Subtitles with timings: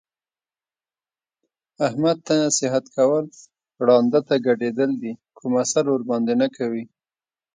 [1.87, 3.25] احمد ته نصیحت کول
[3.85, 6.83] ړانده ته ګډېدل دي کوم اثر ورباندې نه کوي.